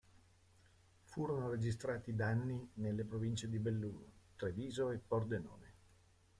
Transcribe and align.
Furono 1.03 1.47
registrati 1.51 2.15
danni 2.15 2.67
nelle 2.77 3.03
province 3.03 3.47
di 3.47 3.59
Belluno, 3.59 4.13
Treviso 4.35 4.89
e 4.89 4.97
Pordenone. 4.97 5.73